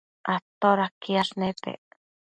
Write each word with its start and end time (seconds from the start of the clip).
todaquiash 0.61 1.33
nepec? 1.39 1.83